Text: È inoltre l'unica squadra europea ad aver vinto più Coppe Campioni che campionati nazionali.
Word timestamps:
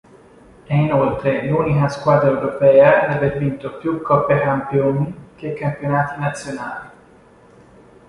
È 0.63 0.73
inoltre 0.73 1.47
l'unica 1.47 1.87
squadra 1.87 2.29
europea 2.31 3.03
ad 3.03 3.17
aver 3.17 3.37
vinto 3.37 3.77
più 3.77 4.01
Coppe 4.01 4.39
Campioni 4.39 5.15
che 5.35 5.53
campionati 5.53 6.19
nazionali. 6.19 6.89